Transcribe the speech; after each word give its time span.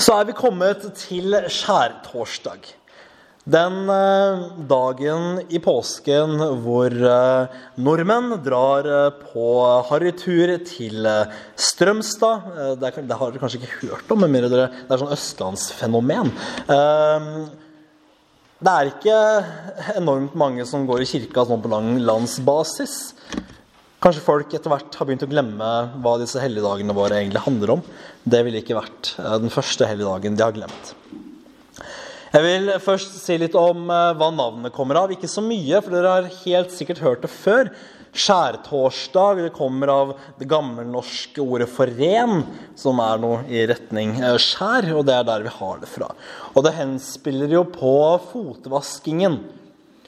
Så 0.00 0.14
er 0.16 0.30
vi 0.30 0.32
kommet 0.32 0.84
til 0.96 1.34
skjærtorsdag. 1.52 2.70
Den 3.50 3.88
eh, 3.92 4.44
dagen 4.68 5.40
i 5.52 5.58
påsken 5.60 6.38
hvor 6.62 6.92
eh, 6.92 7.58
nordmenn 7.80 8.38
drar 8.44 8.88
eh, 8.88 9.18
på 9.32 9.46
harrytur 9.90 10.54
til 10.64 11.08
Strømstad. 11.56 12.48
Det, 12.80 12.92
har 12.94 13.32
dere 13.32 13.42
kanskje 13.42 13.60
ikke 13.60 13.90
hørt 13.90 14.12
om, 14.16 14.24
men 14.24 14.48
Det 14.48 14.62
er 14.62 15.02
sånn 15.02 15.12
østlandsfenomen. 15.16 16.32
Det 18.60 18.72
er 18.72 18.92
ikke 18.92 19.20
enormt 20.00 20.36
mange 20.36 20.64
som 20.68 20.88
går 20.88 21.04
i 21.04 21.10
kirka 21.12 21.44
sånn 21.48 21.64
på 21.64 21.72
lang 21.72 21.96
landsbasis. 22.00 22.98
Kanskje 24.00 24.22
folk 24.24 24.54
etter 24.56 24.72
hvert 24.72 24.94
har 24.96 25.08
begynt 25.08 25.26
å 25.26 25.28
glemme 25.28 25.70
hva 26.00 26.14
disse 26.22 26.40
helligdagene 26.40 26.96
våre 26.96 27.18
egentlig 27.20 27.42
handler 27.44 27.74
om. 27.74 27.82
Det 28.24 28.40
ville 28.46 28.62
ikke 28.62 28.78
vært 28.78 29.12
eh, 29.20 29.36
den 29.42 29.52
første 29.52 29.88
helligdagen 29.90 30.38
de 30.38 30.46
har 30.46 30.56
glemt. 30.56 30.94
Jeg 32.30 32.46
vil 32.46 32.72
først 32.80 33.18
si 33.20 33.36
litt 33.42 33.58
om 33.58 33.90
eh, 33.92 34.12
hva 34.16 34.30
navnet 34.32 34.72
kommer 34.72 35.02
av. 35.02 35.12
Ikke 35.12 35.28
så 35.28 35.44
mye, 35.44 35.82
for 35.84 35.92
dere 35.92 36.16
har 36.16 36.32
helt 36.46 36.72
sikkert 36.72 37.04
hørt 37.04 37.26
det 37.26 37.32
før. 37.34 37.74
Skjærtorsdag 38.10 39.44
det 39.44 39.52
kommer 39.54 39.92
av 39.92 40.16
det 40.40 40.48
gammelnorske 40.50 41.44
ordet 41.44 41.68
for 41.70 41.92
ren, 42.00 42.46
som 42.80 43.04
er 43.04 43.20
noe 43.20 43.44
i 43.52 43.68
retning 43.68 44.16
eh, 44.16 44.40
skjær, 44.40 44.94
og 44.96 45.04
det 45.10 45.18
er 45.20 45.28
der 45.28 45.44
vi 45.44 45.58
har 45.60 45.84
det 45.84 45.92
fra. 45.92 46.14
Og 46.54 46.64
det 46.64 46.78
henspiller 46.80 47.52
jo 47.52 47.68
på 47.68 47.98
fotvaskingen, 48.32 49.42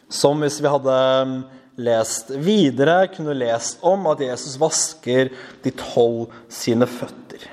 som 0.08 0.40
hvis 0.40 0.62
vi 0.64 0.72
hadde 0.72 1.02
mm, 1.28 1.42
lest 1.80 2.30
videre, 2.30 3.06
kunne 3.14 3.36
lest 3.36 3.82
om 3.86 4.06
at 4.12 4.20
Jesus 4.20 4.58
vasker 4.60 5.32
de 5.64 5.72
tolv 5.78 6.32
sine 6.52 6.88
føtter. 6.88 7.48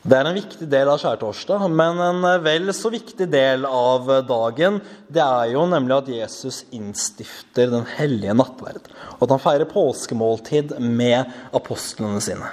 Det 0.00 0.16
er 0.16 0.24
en 0.30 0.36
viktig 0.36 0.64
del 0.72 0.88
av 0.88 0.96
skjærtorsdag, 1.02 1.66
men 1.76 1.98
en 2.00 2.24
vel 2.40 2.72
så 2.72 2.88
viktig 2.92 3.26
del 3.28 3.66
av 3.68 4.08
dagen 4.24 4.78
det 5.12 5.20
er 5.20 5.52
jo 5.52 5.66
nemlig 5.68 5.96
at 5.98 6.08
Jesus 6.14 6.62
innstifter 6.72 7.68
den 7.68 7.84
hellige 7.98 8.32
nattverd. 8.40 8.88
Og 9.18 9.26
at 9.26 9.34
han 9.36 9.44
feirer 9.44 9.68
påskemåltid 9.68 10.72
med 10.80 11.28
apostlene 11.52 12.22
sine. 12.24 12.48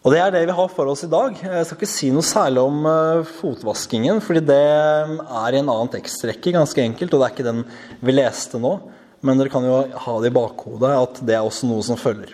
Og 0.00 0.14
det 0.14 0.20
er 0.22 0.30
det 0.32 0.46
vi 0.48 0.54
har 0.56 0.70
for 0.72 0.88
oss 0.88 1.02
i 1.04 1.10
dag. 1.12 1.34
Jeg 1.36 1.66
skal 1.68 1.76
ikke 1.76 1.90
si 1.92 2.08
noe 2.14 2.24
særlig 2.24 2.62
om 2.64 2.86
eh, 2.88 3.26
fotvaskingen, 3.36 4.22
fordi 4.24 4.40
det 4.48 4.56
er 4.56 5.52
i 5.52 5.60
en 5.60 5.68
annen 5.68 5.90
tekstrekke, 5.92 6.54
ganske 6.56 6.80
enkelt, 6.80 7.12
og 7.12 7.20
det 7.20 7.26
er 7.26 7.34
ikke 7.34 7.48
den 7.50 7.60
vi 8.00 8.14
leste 8.14 8.60
nå. 8.62 8.78
Men 9.20 9.36
dere 9.36 9.52
kan 9.52 9.66
jo 9.68 9.82
ha 10.06 10.14
det 10.22 10.30
i 10.30 10.36
bakhodet 10.38 10.94
at 10.96 11.20
det 11.28 11.36
er 11.36 11.44
også 11.44 11.68
noe 11.68 11.84
som 11.84 12.00
følger. 12.00 12.32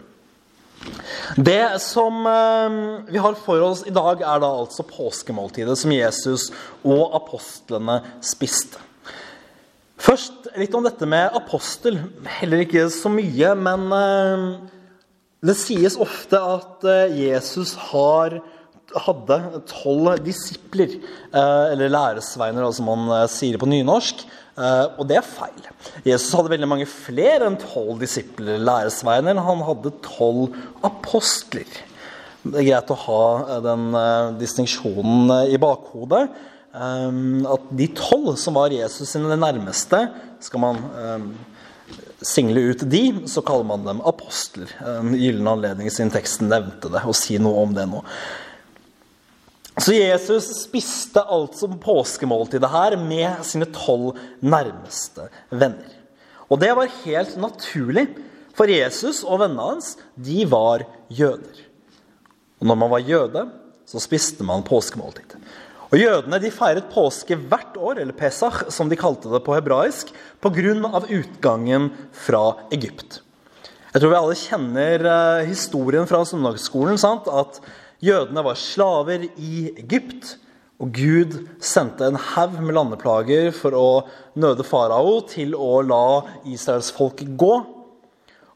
Det 1.34 1.58
som 1.82 2.22
eh, 2.30 2.76
vi 3.10 3.18
har 3.24 3.34
for 3.42 3.66
oss 3.66 3.82
i 3.82 3.94
dag, 3.94 4.22
er 4.22 4.44
da 4.44 4.52
altså 4.62 4.86
påskemåltidet 4.86 5.74
som 5.80 5.96
Jesus 5.96 6.52
og 6.86 7.18
apostlene 7.18 7.98
spiste. 8.22 8.78
Først 10.06 10.52
litt 10.54 10.74
om 10.78 10.86
dette 10.86 11.10
med 11.10 11.34
apostel. 11.34 11.98
Heller 12.38 12.62
ikke 12.62 12.86
så 12.94 13.10
mye, 13.10 13.56
men 13.58 13.90
eh, 13.98 14.48
det 15.44 15.56
sies 15.58 15.98
ofte 16.00 16.40
at 16.40 16.86
eh, 16.88 17.16
Jesus 17.26 17.74
har 17.90 18.40
hadde 18.96 19.36
tolv 19.68 20.14
disipler, 20.24 20.92
eller 21.34 21.90
læresveiner, 21.90 22.64
som 22.72 22.86
man 22.88 23.10
sier 23.28 23.58
på 23.60 23.68
nynorsk. 23.68 24.22
Og 24.96 25.02
det 25.10 25.18
er 25.18 25.26
feil. 25.26 25.66
Jesus 26.06 26.32
hadde 26.38 26.52
veldig 26.52 26.68
mange 26.70 26.86
flere 26.88 27.48
enn 27.50 27.58
tolv 27.60 27.98
disipler, 28.00 28.62
læresveiner. 28.62 29.42
Han 29.42 29.64
hadde 29.66 29.92
tolv 30.06 30.54
apostler. 30.86 31.66
Det 32.46 32.62
er 32.62 32.68
greit 32.70 32.94
å 32.94 32.98
ha 33.02 33.58
den 33.66 33.88
distinksjonen 34.40 35.50
i 35.50 35.58
bakhodet. 35.60 36.22
At 36.76 37.68
de 37.82 37.90
tolv 37.98 38.36
som 38.40 38.56
var 38.56 38.72
Jesus 38.72 39.12
sine 39.12 39.36
nærmeste, 39.36 40.06
skal 40.46 40.62
man 40.62 40.80
single 42.26 42.60
ut 42.72 42.82
de, 42.90 43.04
så 43.30 43.42
kaller 43.46 43.68
man 43.68 43.86
dem 43.86 44.02
apostler. 44.06 44.72
En 44.82 45.14
gyllen 45.14 45.46
anledning 45.50 45.90
siden 45.92 46.12
teksten 46.14 46.50
nevnte 46.50 46.90
det, 46.92 47.04
Og 47.06 47.16
si 47.16 47.38
noe 47.38 47.62
om 47.62 47.74
det 47.76 47.86
nå. 47.90 48.02
Så 49.76 49.92
Jesus 49.92 50.48
spiste 50.62 51.20
alt 51.20 51.58
som 51.58 51.76
påskemåltidet 51.78 52.70
her 52.72 52.96
med 52.96 53.44
sine 53.44 53.68
tolv 53.74 54.16
nærmeste 54.40 55.28
venner. 55.50 55.92
Og 56.48 56.60
det 56.62 56.72
var 56.78 56.94
helt 57.04 57.36
naturlig, 57.36 58.06
for 58.56 58.72
Jesus 58.72 59.20
og 59.26 59.42
vennene 59.42 59.66
hans 59.74 59.94
de 60.16 60.46
var 60.48 60.86
jøder. 61.12 61.60
Og 62.56 62.70
når 62.70 62.78
man 62.80 62.92
var 62.94 63.04
jøde, 63.04 63.42
så 63.86 64.00
spiste 64.00 64.46
man 64.48 64.64
påskemåltid. 64.64 65.36
Og 65.86 66.00
Jødene 66.00 66.40
de 66.42 66.50
feiret 66.50 66.88
påske 66.90 67.36
hvert 67.38 67.76
år, 67.78 68.00
eller 68.02 68.16
Pesach, 68.16 68.64
som 68.74 68.90
de 68.90 68.98
kalte 68.98 69.30
det 69.30 69.42
på 69.46 69.54
hebraisk, 69.54 70.10
pga. 70.42 71.02
utgangen 71.06 71.90
fra 72.12 72.56
Egypt. 72.74 73.20
Jeg 73.94 74.02
tror 74.02 74.10
vi 74.10 74.18
alle 74.18 74.36
kjenner 74.36 75.06
eh, 75.08 75.46
historien 75.48 76.06
fra 76.06 76.24
søndagsskolen. 76.26 76.98
sant? 76.98 77.28
At 77.30 77.60
Jødene 78.02 78.42
var 78.44 78.58
slaver 78.58 79.28
i 79.38 79.70
Egypt, 79.78 80.36
og 80.76 80.90
Gud 80.92 81.38
sendte 81.64 82.04
en 82.04 82.18
haug 82.20 82.58
med 82.60 82.74
landeplager 82.76 83.48
for 83.56 83.72
å 83.72 83.88
nøde 84.36 84.66
farao 84.66 85.22
til 85.24 85.54
å 85.56 85.80
la 85.80 86.26
israelsfolket 86.44 87.30
gå. 87.40 87.54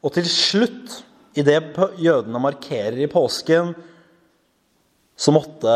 Og 0.04 0.12
til 0.12 0.28
slutt, 0.28 0.98
idet 1.38 1.62
jødene 1.96 2.42
markerer 2.42 3.00
i 3.00 3.08
påsken, 3.08 3.72
så 5.20 5.32
måtte 5.36 5.72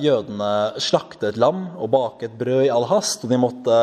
jødene 0.00 0.80
slakte 0.80 1.28
et 1.28 1.38
lam 1.40 1.66
og 1.76 1.90
bake 1.92 2.28
et 2.28 2.38
brød 2.40 2.64
i 2.64 2.70
all 2.72 2.86
hast. 2.88 3.26
Og 3.26 3.32
de 3.32 3.38
måtte 3.40 3.76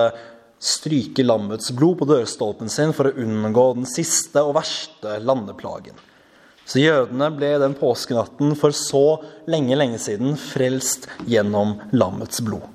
stryke 0.58 1.22
lammets 1.22 1.70
blod 1.78 2.00
på 2.00 2.08
dørstolpen 2.10 2.72
sin 2.74 2.94
for 2.96 3.12
å 3.12 3.22
unngå 3.22 3.66
den 3.78 3.86
siste 3.90 4.42
og 4.42 4.56
verste 4.58 5.20
landeplagen. 5.22 5.98
Så 6.66 6.82
jødene 6.82 7.30
ble 7.36 7.52
den 7.62 7.76
påskenatten 7.78 8.56
for 8.58 8.74
så 8.74 9.04
lenge, 9.46 9.78
lenge 9.78 10.00
siden 10.02 10.34
frelst 10.42 11.06
gjennom 11.30 11.76
lammets 11.94 12.42
blod. 12.42 12.66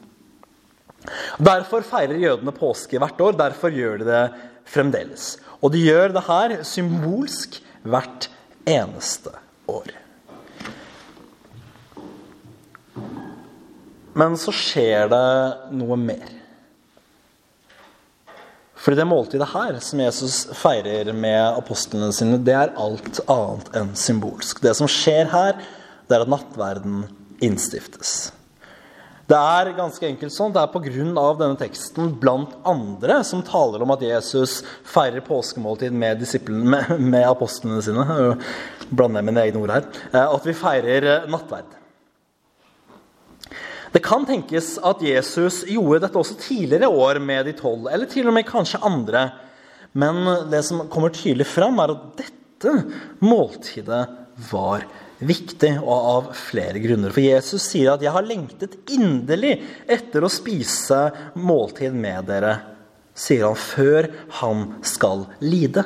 Derfor 1.42 1.82
feirer 1.82 2.20
jødene 2.20 2.54
påske 2.54 3.00
hvert 3.02 3.24
år. 3.26 3.38
Derfor 3.40 3.74
gjør 3.74 4.04
de 4.04 4.06
det 4.06 4.22
fremdeles. 4.70 5.32
Og 5.58 5.74
de 5.74 5.82
gjør 5.82 6.14
det 6.14 6.22
her 6.28 6.54
symbolsk 6.62 7.58
hvert 7.82 8.30
eneste 8.70 9.34
år. 9.66 9.99
Men 14.18 14.36
så 14.40 14.52
skjer 14.54 15.10
det 15.10 15.26
noe 15.78 15.98
mer. 16.00 16.36
Fordi 18.80 18.96
det 18.96 19.04
måltidet 19.04 19.50
her, 19.52 19.76
som 19.84 20.00
Jesus 20.00 20.46
feirer 20.56 21.12
med 21.12 21.58
apostlene 21.60 22.08
sine, 22.16 22.40
det 22.40 22.56
er 22.56 22.74
alt 22.80 23.20
annet 23.28 23.72
enn 23.76 23.90
symbolsk. 23.98 24.62
Det 24.64 24.72
som 24.78 24.88
skjer 24.88 25.28
her, 25.28 25.58
det 26.08 26.16
er 26.16 26.24
at 26.24 26.32
nattverden 26.32 27.02
innstiftes. 27.44 28.30
Det 29.30 29.38
er 29.38 29.68
ganske 29.76 30.08
enkelt 30.08 30.34
sånn, 30.34 30.50
det 30.50 30.62
er 30.64 30.72
pga. 30.72 31.26
denne 31.38 31.58
teksten 31.60 32.08
blant 32.18 32.56
andre 32.66 33.20
som 33.22 33.44
taler 33.46 33.84
om 33.84 33.92
at 33.94 34.02
Jesus 34.02 34.64
feirer 34.82 35.22
påskemåltid 35.22 35.92
med, 35.92 36.24
med, 36.48 36.96
med 36.98 37.28
apostlene 37.28 37.82
sine. 37.84 38.02
Blander 38.90 39.20
jeg 39.20 39.28
mine 39.28 39.44
egne 39.44 39.60
ord 39.60 39.74
her. 39.76 39.86
Eh, 40.10 40.24
at 40.24 40.48
vi 40.48 40.56
feirer 40.56 41.28
nattverd. 41.30 41.79
Det 43.90 44.02
kan 44.04 44.26
tenkes 44.26 44.76
at 44.86 45.02
Jesus 45.02 45.64
gjorde 45.66 46.04
dette 46.04 46.18
også 46.20 46.38
tidligere 46.38 46.88
år 46.88 47.18
med 47.22 47.48
de 47.48 47.54
tolv, 47.58 47.88
eller 47.90 48.06
til 48.10 48.28
og 48.30 48.36
med 48.36 48.46
kanskje 48.46 48.82
andre. 48.86 49.24
Men 49.98 50.22
det 50.50 50.62
som 50.68 50.84
kommer 50.92 51.10
tydelig 51.14 51.48
fram, 51.50 51.80
er 51.82 51.96
at 51.96 52.04
dette 52.20 52.74
måltidet 53.24 54.04
var 54.50 54.86
viktig, 55.20 55.72
og 55.82 55.96
av 56.14 56.28
flere 56.38 56.80
grunner. 56.80 57.12
For 57.12 57.24
Jesus 57.24 57.66
sier 57.66 57.92
at 57.92 58.02
'jeg 58.02 58.12
har 58.12 58.22
lengtet 58.22 58.76
inderlig 58.88 59.60
etter 59.88 60.24
å 60.24 60.32
spise 60.32 61.10
måltid 61.34 61.92
med 61.92 62.26
dere', 62.26 62.60
sier 63.14 63.44
han 63.44 63.56
før 63.56 64.10
han 64.40 64.74
skal 64.82 65.26
lide. 65.40 65.84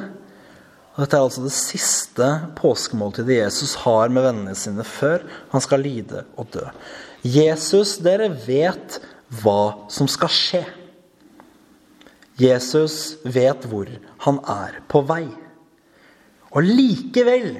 Dette 0.94 1.19
er 1.19 1.25
altså 1.26 1.43
det 1.43 1.55
siste 1.56 2.26
påskemåltidet 2.61 3.41
Jesus 3.41 3.75
har 3.82 4.12
med 4.14 4.29
vennene 4.29 4.55
sine 4.58 4.85
før 4.87 5.25
han 5.50 5.64
skal 5.64 5.82
lide 5.82 6.23
og 6.38 6.52
dø. 6.55 6.62
Jesus, 7.26 7.96
dere 8.05 8.29
vet 8.46 9.00
hva 9.41 9.88
som 9.91 10.06
skal 10.11 10.31
skje. 10.31 10.62
Jesus 12.38 13.17
vet 13.26 13.67
hvor 13.70 13.91
han 14.26 14.38
er 14.50 14.79
på 14.91 15.02
vei. 15.08 15.26
Og 16.55 16.62
likevel 16.62 17.56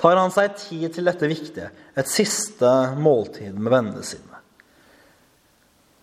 tar 0.00 0.16
han 0.16 0.32
seg 0.32 0.56
tid 0.56 0.88
til 0.96 1.08
dette 1.08 1.28
viktige, 1.28 1.68
et 1.92 2.08
siste 2.08 2.70
måltid 2.96 3.52
med 3.58 3.74
vennene 3.74 4.04
sine. 4.06 4.31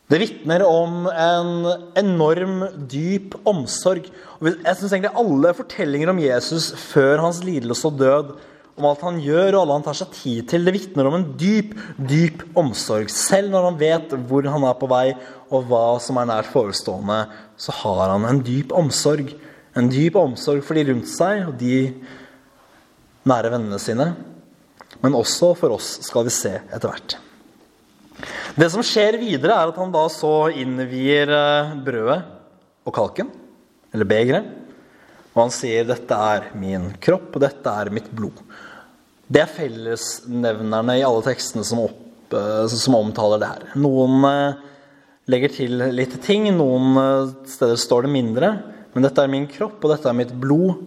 Det 0.10 0.18
vitner 0.18 0.64
om 0.66 1.04
en 1.06 1.68
enorm, 2.00 2.64
dyp 2.90 3.36
omsorg. 3.48 4.08
Jeg 4.42 4.78
syns 4.80 4.96
egentlig 4.96 5.12
alle 5.22 5.52
fortellinger 5.54 6.10
om 6.10 6.22
Jesus 6.24 6.72
før 6.90 7.22
hans 7.28 7.44
lidelse 7.46 7.86
og 7.92 8.00
død 8.00 8.32
om 8.80 8.88
alt 8.90 9.04
han 9.06 9.20
gjør, 9.22 9.54
og 9.54 9.60
alle 9.62 9.78
han 9.78 9.86
tar 9.86 10.00
seg 10.00 10.16
tid 10.16 10.50
til. 10.50 10.66
Det 10.66 10.74
vitner 10.74 11.12
om 11.12 11.20
en 11.20 11.28
dyp, 11.38 11.76
dyp 12.10 12.42
omsorg. 12.58 13.12
Selv 13.14 13.54
når 13.54 13.70
han 13.70 13.80
vet 13.84 14.18
hvor 14.32 14.50
han 14.50 14.66
er 14.66 14.82
på 14.82 14.90
vei, 14.90 15.06
og 15.54 15.70
hva 15.70 15.84
som 16.02 16.18
er 16.18 16.32
nært 16.32 16.50
forestående, 16.56 17.22
så 17.60 17.76
har 17.84 18.16
han 18.16 18.26
en 18.32 18.42
dyp 18.46 18.74
omsorg. 18.74 19.36
En 19.78 19.94
dyp 19.94 20.18
omsorg 20.18 20.66
for 20.66 20.80
de 20.80 20.90
rundt 20.90 21.10
seg 21.12 21.46
og 21.52 21.58
de 21.62 21.84
nære 23.30 23.54
vennene 23.54 23.78
sine. 23.84 24.14
Men 25.04 25.22
også 25.22 25.54
for 25.60 25.78
oss, 25.78 26.00
skal 26.08 26.26
vi 26.26 26.34
se 26.34 26.58
etter 26.66 26.90
hvert. 26.90 27.20
Det 28.58 28.70
som 28.74 28.82
skjer 28.86 29.20
videre, 29.22 29.54
er 29.54 29.70
at 29.70 29.78
han 29.78 29.92
da 29.94 30.06
så 30.12 30.50
innvier 30.58 31.30
eh, 31.34 31.76
brødet 31.86 32.20
og 32.88 32.96
kalken, 32.96 33.30
eller 33.94 34.10
begeret. 34.10 34.50
Og 35.36 35.44
han 35.44 35.54
sier 35.54 35.86
'dette 35.86 36.16
er 36.16 36.50
min 36.58 36.90
kropp, 37.02 37.36
og 37.36 37.44
dette 37.46 37.70
er 37.70 37.94
mitt 37.94 38.10
blod'. 38.10 38.42
Det 39.30 39.44
er 39.44 39.54
fellesnevnerne 39.54 40.98
i 40.98 41.06
alle 41.06 41.22
tekstene 41.28 41.64
som, 41.64 41.84
opp, 41.86 42.34
eh, 42.34 42.66
som 42.74 42.98
omtaler 42.98 43.40
det 43.40 43.52
her. 43.52 43.68
Noen 43.78 44.26
eh, 44.26 44.62
legger 45.30 45.54
til 45.54 45.78
litt 45.94 46.18
ting, 46.26 46.50
noen 46.50 47.36
steder 47.46 47.78
står 47.78 48.08
det 48.08 48.16
mindre. 48.18 48.54
Men 48.96 49.06
dette 49.06 49.22
er 49.22 49.30
min 49.30 49.46
kropp, 49.46 49.78
og 49.84 49.94
dette 49.94 50.10
er 50.10 50.18
mitt 50.18 50.34
blod. 50.34 50.80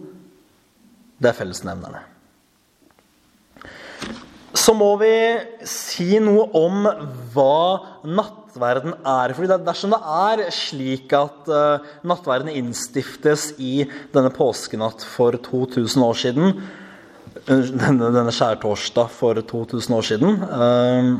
Det 1.15 1.31
er 1.31 1.37
fellesnevnerne. 1.37 2.03
Så 4.63 4.71
må 4.77 4.93
vi 5.01 5.11
si 5.67 6.19
noe 6.23 6.45
om 6.55 6.85
hva 7.33 8.03
nattverden 8.07 8.93
er. 9.01 9.33
Fordi 9.35 9.57
Dersom 9.65 9.91
det 9.91 9.99
er 9.99 10.43
slik 10.55 11.11
at 11.17 11.49
nattverden 12.07 12.53
innstiftes 12.53 13.49
i 13.59 13.83
denne 14.13 14.31
påskenatt 14.31 15.03
for 15.03 15.35
2000 15.49 16.07
år 16.07 16.21
siden, 16.21 16.55
denne, 17.47 18.11
denne 18.13 18.33
skjærtorsdag 18.33 19.11
for 19.11 19.41
2000 19.51 19.97
år 19.97 20.07
siden. 20.07 20.43
Ehm, 20.47 21.11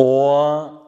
og 0.00 0.80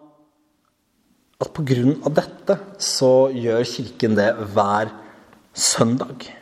at 1.41 1.53
pga. 1.53 2.11
dette 2.17 2.59
så 2.83 3.29
gjør 3.31 3.63
Kirken 3.69 4.17
det 4.17 4.33
hver 4.55 4.91
søndag. 5.55 6.33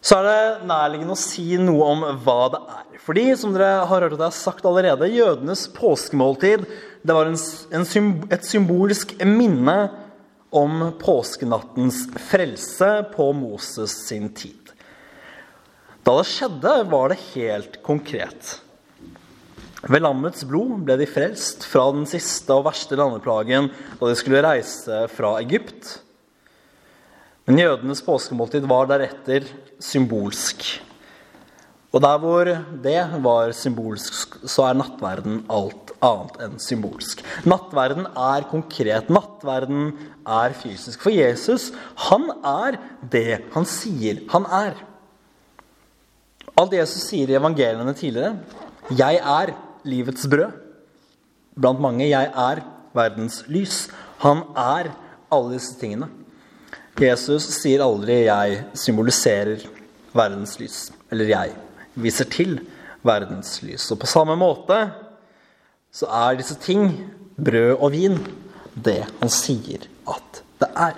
Så 0.00 0.16
er 0.16 0.26
det 0.26 0.68
nærliggende 0.68 1.12
å 1.12 1.20
si 1.20 1.58
noe 1.60 1.88
om 1.92 2.04
hva 2.24 2.38
det 2.54 2.60
er. 2.76 2.86
Fordi, 3.04 3.24
som 3.36 3.52
dere 3.52 3.82
har 3.88 4.04
hørt 4.04 4.14
at 4.14 4.20
jeg 4.20 4.26
har 4.26 4.36
sagt 4.36 4.68
allerede, 4.68 5.08
jødenes 5.12 5.66
påskemåltid 5.76 6.64
det 7.00 7.16
var 7.16 7.30
en, 7.30 7.38
en, 7.72 8.08
et 8.32 8.44
symbolsk 8.44 9.14
minne 9.24 9.76
om 10.50 10.82
påskenattens 11.00 12.02
frelse 12.30 12.90
på 13.14 13.30
Moses 13.36 13.94
sin 14.08 14.28
tid. 14.36 14.72
Da 16.04 16.16
det 16.18 16.28
skjedde, 16.28 16.74
var 16.90 17.12
det 17.12 17.20
helt 17.34 17.80
konkret. 17.86 18.58
Ved 19.88 20.04
lammets 20.04 20.44
blod 20.48 20.82
ble 20.84 20.98
de 21.00 21.08
frelst 21.08 21.64
fra 21.68 21.86
den 21.94 22.04
siste 22.08 22.52
og 22.56 22.66
verste 22.66 22.98
landeplagen 23.00 23.70
da 24.00 24.10
de 24.10 24.16
skulle 24.18 24.42
reise 24.44 25.06
fra 25.12 25.38
Egypt. 25.40 26.00
Men 27.50 27.58
jødenes 27.58 27.98
påskemåltid 28.06 28.62
var 28.70 28.86
deretter 28.86 29.48
symbolsk. 29.82 30.62
Og 31.90 31.98
der 32.04 32.20
hvor 32.22 32.46
det 32.84 33.00
var 33.24 33.50
symbolsk, 33.58 34.36
så 34.46 34.68
er 34.68 34.76
nattverden 34.78 35.40
alt 35.50 35.90
annet 35.98 36.36
enn 36.44 36.60
symbolsk. 36.62 37.24
Nattverden 37.50 38.06
er 38.06 38.46
konkret. 38.52 39.10
Nattverden 39.10 39.90
er 40.22 40.54
fysisk. 40.60 41.02
For 41.02 41.10
Jesus, 41.10 41.72
han 42.06 42.28
er 42.46 42.78
det 43.10 43.40
han 43.56 43.66
sier 43.66 44.22
han 44.30 44.46
er. 44.46 44.78
Alt 46.54 46.78
Jesus 46.78 47.08
sier 47.10 47.34
i 47.34 47.38
evangeliene 47.40 47.96
tidligere 47.98 48.38
'Jeg 48.94 49.18
er 49.18 49.56
livets 49.82 50.26
brød'. 50.30 50.54
Blant 51.58 51.80
mange 51.80 52.06
'Jeg 52.06 52.30
er 52.30 52.62
verdens 52.94 53.42
lys'. 53.50 53.90
Han 54.18 54.46
er 54.54 54.94
alle 55.32 55.54
disse 55.58 55.74
tingene. 55.74 56.19
Jesus 56.98 57.46
sier 57.60 57.80
aldri 57.84 58.24
'jeg 58.26 58.64
symboliserer 58.74 59.62
verdens 60.12 60.58
lys', 60.58 60.90
eller 61.10 61.24
'jeg 61.24 61.54
viser 61.94 62.24
til 62.24 62.60
verdens 63.02 63.60
lys'. 63.62 63.92
Og 63.92 63.98
på 63.98 64.06
samme 64.06 64.36
måte 64.36 64.90
så 65.92 66.06
er 66.06 66.36
disse 66.36 66.54
ting, 66.54 67.10
brød 67.36 67.76
og 67.80 67.92
vin, 67.92 68.18
det 68.74 69.06
han 69.20 69.28
sier 69.28 69.86
at 70.08 70.42
det 70.60 70.68
er. 70.76 70.94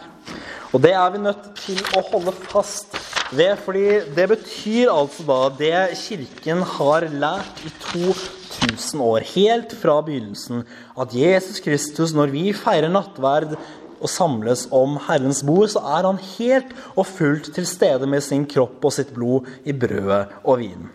Og 0.72 0.82
det 0.82 0.92
er 0.92 1.10
vi 1.10 1.18
nødt 1.18 1.56
til 1.60 1.80
å 1.96 2.02
holde 2.10 2.32
fast 2.32 2.96
ved, 3.32 3.56
fordi 3.64 4.00
det 4.16 4.28
betyr 4.28 4.90
altså 4.92 5.24
da 5.28 5.40
det 5.56 5.98
Kirken 6.00 6.62
har 6.62 7.06
lært 7.12 7.60
i 7.64 7.72
2000 7.92 9.00
år, 9.04 9.24
helt 9.34 9.72
fra 9.76 10.00
begynnelsen, 10.04 10.64
at 11.00 11.14
Jesus 11.16 11.60
Kristus, 11.60 12.12
når 12.16 12.32
vi 12.32 12.52
feirer 12.56 12.92
nattverd 12.92 13.56
og 14.02 14.10
samles 14.10 14.66
om 14.74 14.98
Herrens 15.06 15.42
bord, 15.46 15.70
så 15.72 15.82
er 15.96 16.08
han 16.08 16.18
helt 16.34 16.74
og 16.96 17.06
fullt 17.08 17.52
til 17.56 17.68
stede 17.68 18.08
med 18.10 18.24
sin 18.24 18.44
kropp 18.50 18.82
og 18.82 18.94
sitt 18.94 19.14
blod 19.14 19.48
i 19.64 19.74
brødet 19.76 20.24
og 20.42 20.58
vinen. 20.62 20.90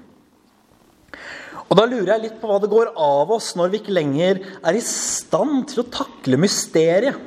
Og 1.67 1.75
Da 1.75 1.83
lurer 1.83 2.13
jeg 2.13 2.23
litt 2.23 2.37
på 2.39 2.47
hva 2.47 2.61
det 2.63 2.71
går 2.71 2.93
av 2.93 3.31
oss 3.35 3.49
når 3.59 3.71
vi 3.71 3.81
ikke 3.81 3.95
lenger 3.95 4.39
er 4.39 4.77
i 4.77 4.83
stand 4.83 5.65
til 5.71 5.83
å 5.83 5.89
takle 5.91 6.39
mysteriet. 6.39 7.17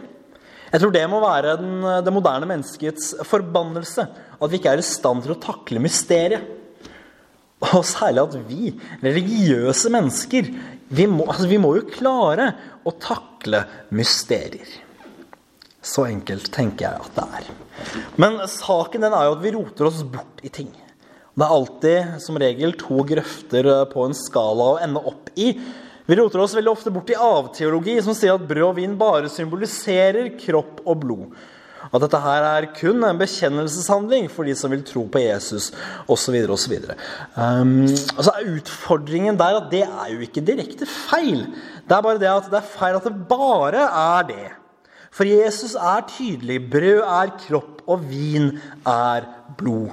Jeg 0.71 0.81
tror 0.81 0.95
det 0.95 1.03
må 1.11 1.19
være 1.21 1.57
den, 1.59 1.85
det 2.07 2.15
moderne 2.15 2.49
menneskets 2.49 3.13
forbannelse. 3.27 4.07
At 4.41 4.53
vi 4.53 4.61
ikke 4.61 4.73
er 4.73 4.81
i 4.81 4.87
stand 4.87 5.25
til 5.25 5.35
å 5.35 5.41
takle 5.43 5.83
mysteriet. 5.83 6.57
Og 7.61 7.83
særlig 7.85 8.23
at 8.23 8.37
vi, 8.49 8.71
religiøse 9.05 9.91
mennesker, 9.93 10.47
vi 10.89 11.05
må, 11.11 11.27
altså 11.29 11.49
vi 11.51 11.59
må 11.61 11.75
jo 11.77 11.89
klare 11.91 12.47
å 12.89 12.95
takle 12.97 13.67
mysterier. 13.93 14.79
Så 15.83 16.05
enkelt 16.11 16.51
tenker 16.53 16.87
jeg 16.87 17.01
at 17.01 17.17
det 17.17 17.27
er. 17.41 17.51
Men 18.21 18.41
saken 18.51 19.07
den 19.07 19.17
er 19.17 19.29
jo 19.29 19.37
at 19.39 19.45
vi 19.45 19.53
roter 19.55 19.89
oss 19.89 20.03
bort 20.05 20.43
i 20.45 20.53
ting. 20.53 20.73
Det 21.33 21.47
er 21.47 21.55
alltid 21.55 22.19
som 22.21 22.37
regel 22.41 22.75
to 22.77 23.05
grøfter 23.09 23.69
på 23.93 24.05
en 24.05 24.17
skala 24.17 24.75
å 24.75 24.81
ende 24.85 25.01
opp 25.09 25.31
i. 25.41 25.55
Vi 26.11 26.19
roter 26.19 26.43
oss 26.43 26.57
veldig 26.59 26.73
ofte 26.73 26.93
bort 26.93 27.13
i 27.13 27.17
avteologi, 27.17 27.95
som 28.03 28.17
sier 28.19 28.35
at 28.35 28.45
brød 28.45 28.67
og 28.67 28.77
vin 28.81 28.99
bare 28.99 29.31
symboliserer 29.33 30.35
kropp 30.41 30.83
og 30.85 31.01
blod. 31.05 31.41
At 31.89 32.03
dette 32.05 32.21
her 32.21 32.45
er 32.45 32.67
kun 32.77 33.01
en 33.07 33.19
bekjennelseshandling 33.19 34.29
for 34.31 34.45
de 34.45 34.53
som 34.59 34.75
vil 34.75 34.83
tro 34.85 35.07
på 35.09 35.23
Jesus 35.23 35.71
osv. 36.11 36.37
osv. 36.53 36.75
Um, 37.39 37.87
altså 37.89 38.35
er 38.35 38.51
utfordringen 38.59 39.39
der 39.41 39.63
at 39.63 39.71
det 39.73 39.87
er 39.87 40.11
jo 40.13 40.21
ikke 40.27 40.45
direkte 40.45 40.89
feil. 40.91 41.47
Det 41.89 41.97
er 41.97 42.05
bare 42.05 42.21
det 42.21 42.29
at 42.31 42.51
det 42.53 42.61
er 42.61 42.73
feil 42.75 42.99
at 43.01 43.09
det 43.09 43.17
bare 43.31 43.87
er 43.89 44.29
det. 44.29 44.49
For 45.15 45.27
Jesus 45.27 45.75
er 45.75 46.07
tydelig. 46.11 46.61
Brød 46.71 47.03
er 47.03 47.35
kropp, 47.47 47.83
og 47.91 48.07
vin 48.07 48.53
er 48.87 49.27
blod. 49.59 49.91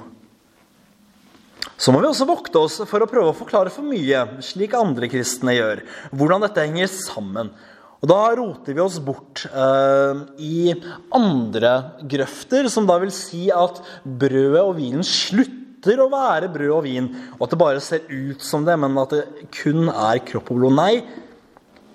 Så 1.78 1.92
må 1.94 2.00
vi 2.02 2.08
også 2.08 2.26
vokte 2.26 2.60
oss 2.60 2.80
for 2.90 3.02
å 3.02 3.08
prøve 3.10 3.30
å 3.30 3.38
forklare 3.38 3.70
for 3.70 3.86
mye, 3.86 4.24
slik 4.42 4.74
andre 4.74 5.06
kristne 5.10 5.54
gjør, 5.54 5.82
hvordan 6.10 6.42
dette 6.42 6.64
henger 6.64 6.90
sammen. 6.90 7.52
Og 7.98 8.10
Da 8.10 8.18
roter 8.38 8.74
vi 8.74 8.82
oss 8.82 8.98
bort 9.02 9.44
eh, 9.46 10.24
i 10.42 10.74
andre 11.14 11.72
grøfter, 12.10 12.66
som 12.70 12.86
da 12.86 12.98
vil 13.02 13.14
si 13.14 13.46
at 13.54 13.78
brødet 14.02 14.62
og 14.62 14.76
vinen 14.78 15.06
slutter 15.06 16.02
å 16.02 16.10
være 16.10 16.50
brød 16.54 16.74
og 16.74 16.84
vin, 16.86 17.08
og 17.38 17.46
at 17.46 17.54
det 17.54 17.62
bare 17.62 17.82
ser 17.82 18.10
ut 18.10 18.42
som 18.42 18.66
det, 18.66 18.78
men 18.78 18.98
at 19.02 19.14
det 19.14 19.48
kun 19.60 19.90
er 19.90 20.22
kropp 20.26 20.50
og 20.54 20.60
blod. 20.60 20.78
Nei, 20.78 20.92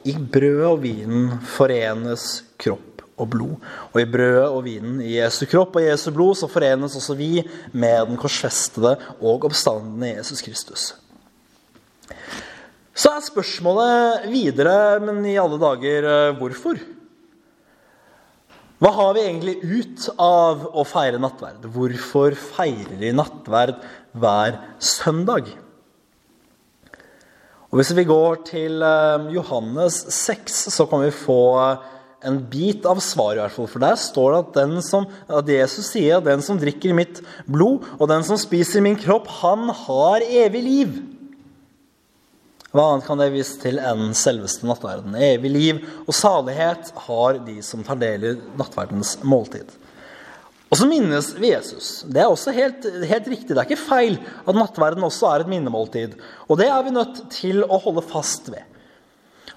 i 0.08 0.16
brødet 0.16 0.72
og 0.72 0.82
vinen 0.84 1.38
forenes 1.56 2.42
kropp 2.60 2.93
og 3.24 3.30
blod. 3.34 3.70
Og 3.92 4.02
i 4.02 4.08
brødet 4.10 4.50
og 4.50 4.64
vinen 4.68 5.00
i 5.04 5.16
Jesu 5.18 5.46
kropp 5.50 5.80
og 5.80 5.88
Jesu 5.88 6.10
blod 6.16 6.38
så 6.40 6.52
forenes 6.52 6.98
også 7.00 7.16
vi 7.20 7.32
med 7.72 8.10
den 8.12 8.20
korsfestede 8.20 8.98
og 9.20 9.48
oppstandende 9.50 10.18
Jesus 10.18 10.44
Kristus. 10.46 10.92
Så 12.94 13.10
er 13.10 13.26
spørsmålet 13.26 14.28
videre, 14.30 15.00
men 15.02 15.24
i 15.26 15.40
alle 15.42 15.58
dager 15.58 16.06
eh, 16.06 16.36
hvorfor? 16.38 16.78
Hva 18.84 18.92
har 18.94 19.14
vi 19.16 19.24
egentlig 19.24 19.56
ut 19.64 20.06
av 20.20 20.68
å 20.76 20.84
feire 20.86 21.18
nattverd? 21.22 21.66
Hvorfor 21.74 22.36
feirer 22.36 22.98
vi 23.00 23.14
nattverd 23.16 23.78
hver 24.12 24.60
søndag? 24.84 25.48
Og 27.72 27.80
Hvis 27.80 27.94
vi 27.98 28.06
går 28.06 28.44
til 28.46 28.84
eh, 28.86 29.30
Johannes 29.34 29.96
6, 30.14 30.58
så 30.76 30.86
kan 30.92 31.02
vi 31.02 31.16
få 31.16 31.40
en 32.28 32.40
bit 32.50 32.86
av 32.90 33.02
svaret, 33.04 33.38
i 33.38 33.44
hvert 33.44 33.56
fall. 33.56 33.70
For 33.72 33.84
der 33.84 33.98
står 34.00 34.32
det 34.32 34.40
at, 34.42 34.54
den 34.62 34.78
som, 34.86 35.08
at 35.28 35.50
Jesus 35.52 35.92
sier 35.94 36.20
at 36.20 36.28
den 36.28 36.44
som 36.46 36.60
drikker 36.62 36.96
mitt 36.98 37.22
blod, 37.46 37.86
og 38.00 38.10
den 38.12 38.26
som 38.28 38.40
spiser 38.40 38.84
min 38.86 39.00
kropp, 39.00 39.30
han 39.42 39.70
har 39.84 40.26
evig 40.26 40.64
liv. 40.66 40.98
Hva 42.74 42.88
annet 42.90 43.06
kan 43.06 43.20
det 43.22 43.30
vise 43.36 43.60
til 43.62 43.78
enn 43.78 44.16
selveste 44.18 44.66
nattverden? 44.66 45.14
Evig 45.14 45.52
liv 45.54 45.82
og 46.08 46.16
salighet 46.18 46.90
har 47.06 47.38
de 47.46 47.60
som 47.62 47.86
tar 47.86 48.00
del 48.02 48.26
i 48.26 48.36
nattverdens 48.58 49.20
måltid. 49.22 49.70
Og 50.74 50.80
så 50.80 50.88
minnes 50.90 51.28
vi 51.38 51.52
Jesus. 51.52 52.00
Det 52.10 52.24
er 52.24 52.32
også 52.32 52.50
helt, 52.56 52.88
helt, 53.06 53.28
riktig. 53.30 53.52
Det 53.54 53.60
er 53.62 53.68
ikke 53.68 53.78
feil 53.78 54.16
at 54.42 54.58
nattverden 54.58 55.06
også 55.06 55.30
er 55.30 55.44
et 55.44 55.52
minnemåltid. 55.52 56.16
Og 56.50 56.58
det 56.58 56.66
er 56.66 56.82
vi 56.88 56.96
nødt 56.96 57.20
til 57.36 57.62
å 57.62 57.78
holde 57.84 58.02
fast 58.10 58.50
ved. 58.50 58.66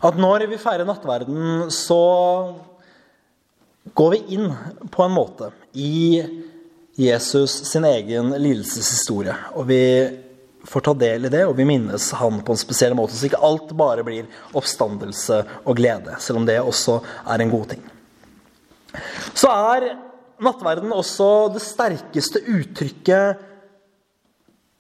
At 0.04 0.18
når 0.20 0.46
vi 0.50 0.58
feirer 0.60 0.88
nattverden, 0.88 1.70
så 1.72 2.00
går 3.96 4.10
vi 4.12 4.36
inn 4.36 4.50
på 4.92 5.04
en 5.04 5.14
måte 5.14 5.50
i 5.72 6.20
Jesus 6.96 7.52
sin 7.70 7.84
egen 7.88 8.32
lidelseshistorie. 8.34 9.34
Og 9.56 9.68
vi 9.70 9.82
får 10.66 10.84
ta 10.84 10.94
del 10.98 11.28
i 11.28 11.32
det, 11.32 11.44
og 11.46 11.56
vi 11.58 11.66
minnes 11.68 12.10
han 12.18 12.40
på 12.44 12.54
en 12.54 12.60
spesiell 12.60 12.96
måte, 12.98 13.14
så 13.16 13.28
ikke 13.28 13.42
alt 13.44 13.72
bare 13.78 14.04
blir 14.06 14.28
oppstandelse 14.56 15.42
og 15.64 15.76
glede, 15.78 16.16
selv 16.20 16.40
om 16.40 16.48
det 16.48 16.58
også 16.60 16.98
er 17.24 17.44
en 17.44 17.52
god 17.52 17.68
ting. 17.74 17.84
Så 19.36 19.52
er 19.52 19.92
nattverden 20.42 20.92
også 20.92 21.28
det 21.54 21.62
sterkeste 21.64 22.42
uttrykket 22.42 23.44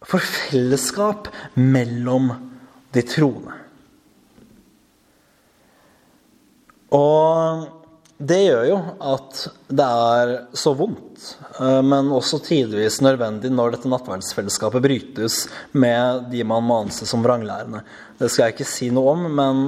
for 0.06 0.22
fellesskap 0.22 1.30
mellom 1.58 2.32
de 2.94 3.04
troende. 3.06 3.65
Og 6.94 7.66
det 8.16 8.38
gjør 8.46 8.62
jo 8.70 8.76
at 9.12 9.40
det 9.68 9.86
er 9.86 10.30
så 10.56 10.72
vondt, 10.76 11.24
eh, 11.60 11.82
men 11.84 12.12
også 12.14 12.40
tidvis 12.44 13.00
nødvendig 13.04 13.50
når 13.52 13.74
dette 13.74 13.90
nattverdsfellesskapet 13.92 14.84
brytes 14.84 15.42
med 15.76 16.30
de 16.32 16.44
man 16.46 16.64
må 16.64 16.80
anse 16.86 17.08
som 17.08 17.24
vranglærende. 17.26 17.82
Det 18.16 18.30
skal 18.30 18.46
jeg 18.46 18.56
ikke 18.56 18.70
si 18.70 18.88
noe 18.94 19.16
om, 19.16 19.26
men 19.40 19.66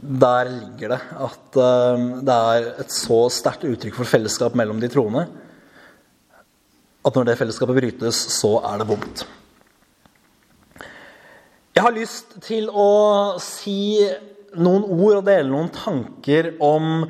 der 0.00 0.48
ligger 0.48 0.94
det 0.94 1.00
at 1.26 1.56
uh, 1.60 2.04
det 2.24 2.34
er 2.34 2.68
et 2.80 2.92
så 2.92 3.18
sterkt 3.28 3.66
uttrykk 3.68 3.98
for 3.98 4.08
fellesskap 4.08 4.54
mellom 4.56 4.78
de 4.80 4.88
troende 4.88 5.26
at 7.04 7.16
når 7.16 7.28
det 7.28 7.36
fellesskapet 7.36 7.76
brytes, 7.76 8.18
så 8.38 8.56
er 8.64 8.80
det 8.80 8.88
vondt. 8.88 9.24
Jeg 11.74 11.82
har 11.84 11.92
lyst 11.92 12.36
til 12.46 12.70
å 12.70 13.36
si 13.42 13.98
noen 14.56 14.86
ord 14.86 15.20
og 15.20 15.26
dele 15.28 15.50
noen 15.50 15.70
tanker 15.74 16.54
om 16.62 17.04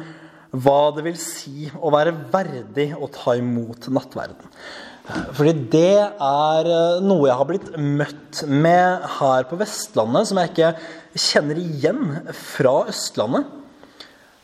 hva 0.54 0.80
det 0.94 1.04
vil 1.08 1.16
si 1.18 1.68
å 1.74 1.90
være 1.92 2.14
verdig 2.32 2.92
å 2.94 3.08
ta 3.12 3.34
imot 3.38 3.88
nattverden. 3.92 4.52
Fordi 5.36 5.52
det 5.72 5.98
er 6.00 6.68
eh, 6.70 7.02
noe 7.04 7.28
jeg 7.28 7.36
har 7.36 7.48
blitt 7.48 7.66
møtt 7.76 8.40
med 8.48 9.04
her 9.18 9.44
på 9.50 9.58
Vestlandet, 9.60 10.30
som 10.30 10.40
jeg 10.40 10.52
ikke 10.54 10.70
kjenner 11.26 11.60
igjen 11.60 12.00
fra 12.38 12.78
Østlandet. 12.88 13.50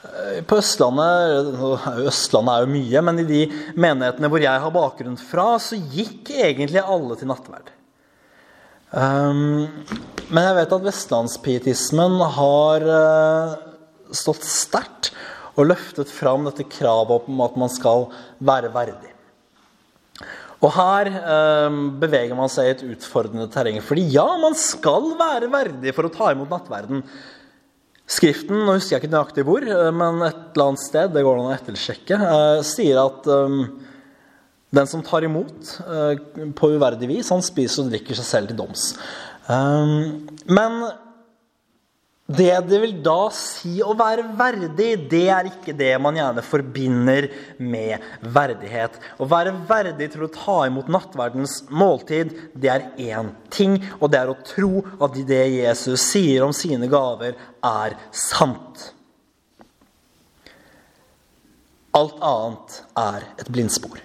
Eh, 0.04 0.42
på 0.44 0.58
Østlandet 0.60 1.56
Østlandet 2.04 2.52
er 2.52 2.66
jo 2.66 2.72
mye, 2.74 3.04
men 3.08 3.22
i 3.22 3.28
de 3.30 3.42
menighetene 3.72 4.32
hvor 4.32 4.44
jeg 4.44 4.64
har 4.66 4.74
bakgrunn 4.74 5.16
fra, 5.20 5.54
så 5.62 5.80
gikk 5.80 6.34
egentlig 6.36 6.84
alle 6.84 7.16
til 7.16 7.32
nattverd. 7.32 7.72
Um, 8.90 9.68
men 10.30 10.46
jeg 10.46 10.56
vet 10.56 10.74
at 10.74 10.86
vestlandspietismen 10.86 12.16
har 12.38 12.86
uh, 12.86 13.54
stått 14.14 14.46
sterkt 14.46 15.12
og 15.58 15.68
løftet 15.70 16.10
fram 16.10 16.46
dette 16.48 16.66
kravet 16.70 17.30
om 17.30 17.40
at 17.44 17.56
man 17.60 17.70
skal 17.72 18.08
være 18.42 18.70
verdig. 18.74 19.10
Og 20.60 20.72
her 20.76 21.08
eh, 21.08 21.76
beveger 22.02 22.36
man 22.36 22.50
seg 22.52 22.66
i 22.66 22.72
et 22.74 22.82
utfordrende 22.92 23.48
terreng. 23.52 23.78
Fordi 23.84 24.04
ja, 24.12 24.26
man 24.40 24.56
skal 24.58 25.14
være 25.16 25.48
verdig 25.52 25.94
for 25.96 26.06
å 26.06 26.12
ta 26.12 26.32
imot 26.34 26.52
nattverden. 26.52 27.00
Skriften, 28.10 28.66
nå 28.66 28.74
husker 28.74 28.96
jeg 28.96 29.04
ikke 29.04 29.12
nøyaktig 29.14 29.46
hvor, 29.48 29.64
eh, 29.64 29.92
men 29.94 30.20
et 30.26 30.42
eller 30.52 30.72
annet 30.72 30.82
sted, 30.82 31.14
det 31.14 31.24
går 31.24 31.40
an 31.40 31.48
å 31.48 31.54
ettersjekke, 31.54 32.18
eh, 32.26 32.60
sier 32.66 33.00
at 33.00 33.28
eh, 33.30 33.56
den 34.70 34.86
som 34.86 35.02
tar 35.02 35.26
imot 35.26 35.76
eh, 35.82 36.50
på 36.54 36.72
uverdig 36.76 37.10
vis, 37.10 37.30
han 37.34 37.42
spiser 37.42 37.84
og 37.84 37.94
drikker 37.94 38.18
seg 38.18 38.28
selv 38.28 38.50
til 38.50 38.60
doms. 38.60 38.90
Eh, 39.50 39.94
men 40.50 40.82
det 42.30 42.52
det 42.70 42.78
vil 42.78 42.92
da 43.02 43.24
si 43.34 43.80
å 43.82 43.90
være 43.98 44.28
verdig, 44.38 44.90
det 45.10 45.24
er 45.34 45.48
ikke 45.48 45.74
det 45.74 45.90
man 46.02 46.14
gjerne 46.14 46.44
forbinder 46.46 47.26
med 47.58 48.04
verdighet. 48.22 49.00
Å 49.18 49.26
være 49.26 49.56
verdig 49.66 50.12
til 50.12 50.22
å 50.26 50.30
ta 50.30 50.60
imot 50.68 50.92
nattverdens 50.92 51.56
måltid, 51.74 52.30
det 52.54 52.70
er 52.70 52.86
én 53.02 53.32
ting, 53.50 53.80
og 53.98 54.12
det 54.12 54.20
er 54.20 54.30
å 54.30 54.38
tro 54.46 54.84
at 55.02 55.18
det 55.26 55.42
Jesus 55.56 56.04
sier 56.12 56.46
om 56.46 56.54
sine 56.54 56.86
gaver, 56.92 57.34
er 57.66 57.98
sant. 58.14 58.86
Alt 61.98 62.22
annet 62.22 62.78
er 62.94 63.26
et 63.42 63.50
blindspor. 63.50 63.98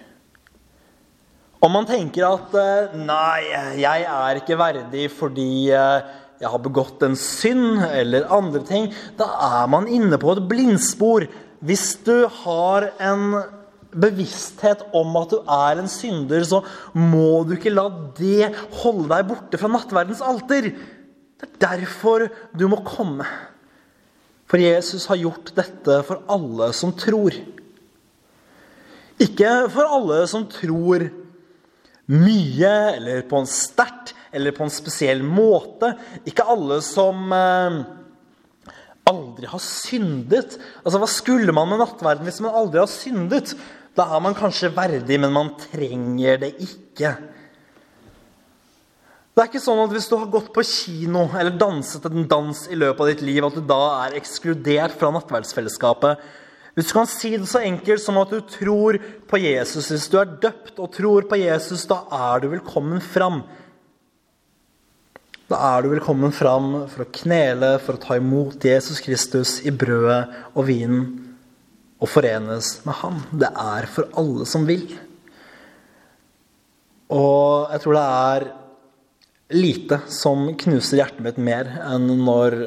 Om 1.66 1.74
man 1.74 1.88
tenker 1.88 2.22
at 2.28 2.54
eh, 2.60 2.94
'nei, 2.94 3.42
jeg 3.80 4.06
er 4.06 4.38
ikke 4.38 4.58
verdig 4.60 5.08
fordi' 5.10 5.72
eh, 5.74 6.14
jeg 6.36 6.52
har 6.52 6.60
begått 6.62 7.02
en 7.02 7.16
synd 7.16 7.80
eller 7.86 8.28
andre 8.30 8.60
ting, 8.68 8.90
da 9.16 9.26
er 9.48 9.70
man 9.72 9.88
inne 9.88 10.18
på 10.20 10.34
et 10.34 10.42
blindspor. 10.50 11.24
Hvis 11.64 11.96
du 12.04 12.28
har 12.42 12.90
en 13.00 13.38
bevissthet 13.96 14.84
om 14.94 15.16
at 15.16 15.32
du 15.32 15.38
er 15.40 15.80
en 15.80 15.88
synder, 15.88 16.44
så 16.44 16.60
må 16.92 17.40
du 17.48 17.56
ikke 17.56 17.72
la 17.72 17.88
det 18.18 18.52
holde 18.82 19.08
deg 19.14 19.28
borte 19.32 19.60
fra 19.60 19.72
nattverdens 19.72 20.20
alter. 20.20 20.70
Det 21.40 21.48
er 21.48 21.56
derfor 21.64 22.28
du 22.52 22.66
må 22.68 22.82
komme. 22.84 23.24
For 24.46 24.60
Jesus 24.60 25.08
har 25.10 25.18
gjort 25.24 25.54
dette 25.56 26.02
for 26.06 26.20
alle 26.30 26.68
som 26.76 26.92
tror. 26.94 27.34
Ikke 29.24 29.54
for 29.72 29.96
alle 29.96 30.20
som 30.28 30.44
tror 30.52 31.08
mye 32.12 32.72
eller 32.96 33.22
på 33.26 33.40
en 33.40 33.48
sterkt 33.50 34.14
eller 34.36 34.54
på 34.54 34.66
en 34.66 34.72
spesiell 34.72 35.22
måte. 35.26 35.94
Ikke 36.28 36.46
alle 36.46 36.80
som 36.84 37.32
eh, 37.34 37.78
aldri 39.06 39.48
har 39.50 39.62
syndet. 39.62 40.58
Altså, 40.82 41.00
Hva 41.02 41.10
skulle 41.10 41.54
man 41.56 41.70
med 41.70 41.82
nattverden 41.82 42.26
hvis 42.28 42.42
man 42.44 42.56
aldri 42.58 42.82
har 42.82 42.90
syndet? 42.90 43.54
Da 43.96 44.10
er 44.12 44.22
man 44.22 44.36
kanskje 44.36 44.74
verdig, 44.76 45.18
men 45.22 45.32
man 45.32 45.54
trenger 45.70 46.42
det 46.42 46.52
ikke. 46.60 47.14
Det 49.36 49.42
er 49.42 49.50
ikke 49.50 49.60
sånn 49.60 49.82
at 49.82 49.92
hvis 49.92 50.08
du 50.08 50.14
har 50.16 50.30
gått 50.32 50.48
på 50.52 50.62
kino 50.64 51.26
eller 51.36 51.58
danset 51.60 52.06
en 52.08 52.24
dans 52.28 52.62
i 52.72 52.76
løpet 52.78 53.02
av 53.04 53.10
ditt 53.10 53.24
liv, 53.24 53.44
at 53.44 53.56
du 53.56 53.64
da 53.68 53.80
er 54.06 54.16
ekskludert 54.16 54.96
fra 54.96 55.10
nattverdsfellesskapet. 55.12 56.22
Hvis 56.76 56.90
du 56.90 56.92
kan 56.92 57.06
si 57.08 57.30
det 57.32 57.46
så 57.48 57.62
enkelt 57.64 58.02
som 58.04 58.18
at 58.20 58.32
du 58.34 58.42
tror 58.52 58.98
på 59.30 59.38
Jesus, 59.40 59.88
hvis 59.88 60.10
du 60.12 60.18
er 60.20 60.34
døpt 60.42 60.76
og 60.76 60.90
tror 60.92 61.24
på 61.24 61.38
Jesus, 61.40 61.86
da 61.88 62.02
er 62.12 62.42
du 62.42 62.50
velkommen 62.52 63.00
fram. 63.00 63.40
Da 65.48 65.56
er 65.70 65.86
du 65.86 65.94
velkommen 65.94 66.34
fram 66.36 66.74
for 66.92 67.06
å 67.06 67.12
knele, 67.16 67.78
for 67.80 67.96
å 67.96 68.02
ta 68.02 68.18
imot 68.20 68.60
Jesus 68.68 69.00
Kristus 69.00 69.56
i 69.64 69.72
brødet 69.72 70.26
og 70.52 70.68
vinen 70.68 71.06
og 71.96 72.10
forenes 72.12 72.74
med 72.84 73.00
ham. 73.00 73.22
Det 73.32 73.48
er 73.48 73.88
for 73.88 74.12
alle 74.20 74.44
som 74.44 74.68
vil. 74.68 74.84
Og 77.08 77.72
jeg 77.72 77.86
tror 77.86 77.96
det 77.96 78.06
er 78.20 78.48
lite 79.56 80.02
som 80.12 80.50
knuser 80.60 81.00
hjertet 81.00 81.24
mitt 81.24 81.40
mer 81.40 81.72
enn 81.86 82.10
når 82.20 82.58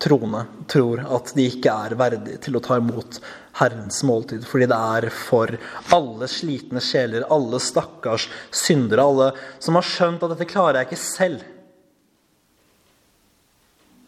troende 0.00 0.44
tror 0.70 1.02
at 1.16 1.32
de 1.36 1.46
ikke 1.50 1.72
er 1.72 1.96
verdige 1.98 2.40
til 2.46 2.56
å 2.56 2.62
ta 2.64 2.78
imot 2.80 3.18
Herrens 3.60 4.00
måltid. 4.06 4.46
Fordi 4.48 4.68
det 4.70 4.78
er 4.96 5.08
for 5.12 5.52
alle 5.94 6.28
slitne 6.30 6.82
sjeler, 6.84 7.26
alle 7.32 7.60
stakkars 7.62 8.28
syndere, 8.54 9.04
alle 9.04 9.30
som 9.62 9.76
har 9.78 9.86
skjønt 9.86 10.24
at 10.24 10.34
dette 10.34 10.48
klarer 10.50 10.80
jeg 10.80 10.90
ikke 10.90 11.02
selv. 11.02 11.44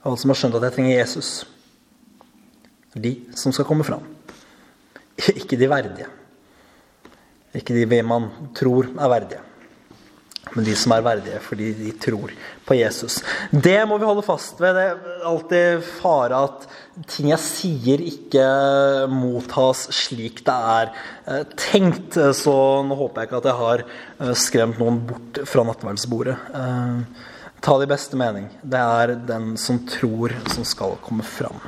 Alle 0.02 0.18
som 0.18 0.32
har 0.32 0.40
skjønt 0.40 0.58
at 0.58 0.66
jeg 0.66 0.76
trenger 0.78 0.96
Jesus. 0.96 1.30
De 2.92 3.14
som 3.38 3.54
skal 3.54 3.68
komme 3.68 3.86
fram. 3.86 4.04
Ikke 5.36 5.56
de 5.60 5.68
verdige. 5.70 6.08
Ikke 7.56 7.76
de 7.76 8.02
man 8.06 8.30
tror 8.56 8.88
er 8.96 9.12
verdige. 9.12 9.51
Men 10.52 10.66
de 10.66 10.74
som 10.76 10.92
er 10.94 11.04
verdige 11.04 11.40
fordi 11.44 11.70
de 11.78 11.92
tror 12.02 12.32
på 12.66 12.76
Jesus. 12.76 13.20
Det 13.50 13.78
må 13.88 13.98
vi 13.98 14.08
holde 14.08 14.24
fast 14.26 14.60
ved. 14.60 14.76
Det 14.76 14.84
er 14.90 15.26
alltid 15.28 15.84
fare 15.98 16.44
at 16.48 16.68
ting 17.08 17.32
jeg 17.32 17.40
sier, 17.40 18.04
ikke 18.12 18.46
mottas 19.10 19.86
slik 19.96 20.44
det 20.46 20.56
er 20.76 20.92
eh, 20.92 21.44
tenkt. 21.56 22.20
Så 22.36 22.54
nå 22.86 22.98
håper 23.00 23.22
jeg 23.22 23.30
ikke 23.30 23.42
at 23.42 23.50
jeg 23.50 23.60
har 23.64 23.84
eh, 23.84 24.32
skremt 24.38 24.80
noen 24.82 25.02
bort 25.08 25.44
fra 25.48 25.66
nattverdsbordet. 25.68 26.38
Eh, 26.52 27.28
Ta 27.62 27.76
det 27.78 27.86
i 27.86 27.92
beste 27.92 28.18
mening. 28.18 28.48
Det 28.66 28.78
er 28.78 29.12
den 29.22 29.52
som 29.60 29.76
tror, 29.86 30.32
som 30.50 30.64
skal 30.66 30.96
komme 31.04 31.22
fram. 31.22 31.60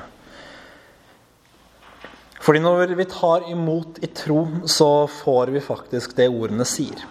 Fordi 2.42 2.60
når 2.60 2.96
vi 2.98 3.06
tar 3.06 3.46
imot 3.48 4.00
i 4.02 4.10
tro, 4.10 4.40
så 4.66 5.06
får 5.22 5.52
vi 5.54 5.62
faktisk 5.62 6.16
det 6.18 6.26
ordene 6.28 6.66
sier. 6.66 7.06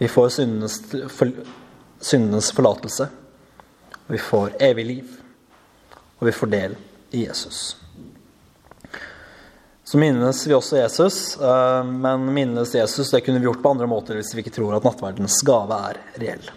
Vi 0.00 0.08
får 0.08 0.28
syndenes, 0.32 0.78
syndenes 2.00 2.52
forlatelse. 2.56 3.08
Vi 4.08 4.18
får 4.18 4.54
evig 4.64 4.86
liv. 4.86 5.10
Og 6.18 6.26
vi 6.26 6.32
får 6.32 6.50
del 6.54 6.76
i 7.10 7.26
Jesus. 7.26 7.76
så 9.84 9.98
minnes 9.98 10.46
vi 10.46 10.54
også 10.54 10.76
Jesus. 10.78 11.36
eh, 11.36 11.84
Men 11.84 12.34
minnes 12.34 12.74
Jesus 12.74 13.10
det 13.10 13.20
kunne 13.26 13.38
vi 13.38 13.44
gjort 13.48 13.62
på 13.62 13.70
andre 13.74 13.86
måter 13.90 14.14
hvis 14.14 14.34
vi 14.34 14.44
ikke 14.44 14.54
tror 14.54 14.76
at 14.76 14.84
nattverdens 14.86 15.40
gave 15.42 15.78
er 15.90 15.98
reell. 16.22 16.50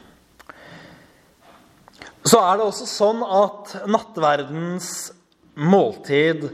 Så 2.23 2.39
er 2.39 2.59
det 2.59 2.67
også 2.67 2.85
sånn 2.87 3.23
at 3.25 3.73
nattverdens 3.89 4.91
måltid 5.59 6.45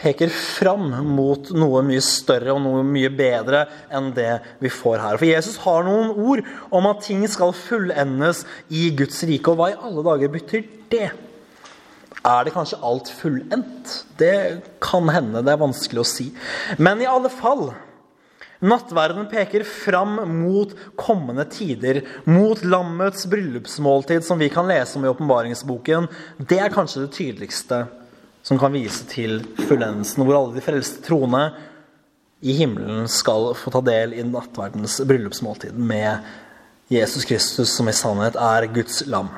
peker 0.00 0.32
fram 0.32 0.88
mot 1.06 1.50
noe 1.52 1.82
mye 1.86 2.02
større 2.04 2.54
og 2.54 2.62
noe 2.64 2.84
mye 2.86 3.10
bedre 3.12 3.66
enn 3.92 4.10
det 4.16 4.32
vi 4.62 4.72
får 4.72 5.02
her. 5.02 5.18
For 5.20 5.28
Jesus 5.28 5.58
har 5.64 5.84
noen 5.86 6.14
ord 6.16 6.44
om 6.72 6.88
at 6.90 7.04
ting 7.06 7.26
skal 7.28 7.52
fullendes 7.56 8.44
i 8.68 8.88
Guds 8.96 9.20
rike. 9.28 9.52
Og 9.52 9.60
hva 9.60 9.72
i 9.72 9.78
alle 9.78 10.06
dager 10.06 10.32
betyr 10.32 10.64
det? 10.92 11.10
Er 12.20 12.42
det 12.44 12.52
kanskje 12.52 12.80
alt 12.84 13.12
fullendt? 13.20 14.00
Det 14.20 14.34
kan 14.84 15.08
hende. 15.12 15.44
Det 15.44 15.54
er 15.54 15.62
vanskelig 15.62 16.02
å 16.02 16.08
si. 16.08 16.30
Men 16.80 17.00
i 17.00 17.08
alle 17.08 17.32
fall 17.32 17.70
Nattverden 18.60 19.24
peker 19.30 19.62
fram 19.64 20.18
mot 20.42 20.74
kommende 21.00 21.46
tider, 21.48 22.02
mot 22.28 22.60
lammets 22.60 23.24
bryllupsmåltid, 23.32 24.20
som 24.20 24.36
vi 24.36 24.50
kan 24.52 24.68
lese 24.68 24.98
om 24.98 25.06
i 25.06 25.08
åpenbaringsboken. 25.08 26.10
Det 26.36 26.58
er 26.60 26.74
kanskje 26.74 27.06
det 27.06 27.14
tydeligste 27.16 27.78
som 28.42 28.58
kan 28.58 28.72
vise 28.72 29.04
til 29.10 29.40
fullendelsen, 29.68 30.24
hvor 30.24 30.38
alle 30.38 30.56
de 30.56 30.64
frelste 30.64 31.02
troende 31.04 31.50
i 32.40 32.54
himmelen 32.56 33.08
skal 33.10 33.52
få 33.58 33.72
ta 33.74 33.82
del 33.84 34.14
i 34.16 34.24
nattverdens 34.24 35.00
bryllupsmåltid 35.04 35.76
med 35.76 36.24
Jesus 36.90 37.26
Kristus, 37.28 37.74
som 37.76 37.88
i 37.88 37.94
sannhet 37.94 38.38
er 38.40 38.66
Guds 38.72 39.04
lam. 39.06 39.28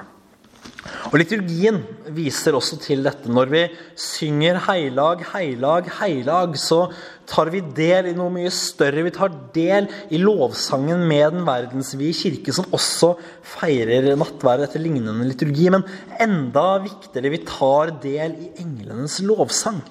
Og 0.82 1.14
Liturgien 1.20 1.78
viser 2.10 2.56
også 2.58 2.78
til 2.82 3.04
dette. 3.06 3.30
Når 3.30 3.50
vi 3.52 3.62
synger 3.94 4.58
'Heilag, 4.58 5.22
heilag, 5.30 5.86
heilag', 6.00 6.56
så 6.58 6.90
tar 7.26 7.50
vi 7.54 7.60
del 7.60 8.10
i 8.10 8.16
noe 8.18 8.32
mye 8.34 8.50
større. 8.50 9.04
Vi 9.06 9.14
tar 9.14 9.30
del 9.54 9.86
i 10.10 10.18
lovsangen 10.18 11.06
med 11.06 11.36
den 11.36 11.46
verdensvide 11.46 12.16
kirke, 12.18 12.52
som 12.52 12.66
også 12.74 13.14
feirer 13.42 14.16
nattverd 14.16 14.66
etter 14.66 14.82
lignende 14.82 15.28
liturgi. 15.28 15.70
Men 15.70 15.86
enda 16.18 16.82
viktigere, 16.82 17.30
vi 17.30 17.44
tar 17.46 17.94
del 18.02 18.34
i 18.42 18.50
englenes 18.64 19.20
lovsang. 19.22 19.82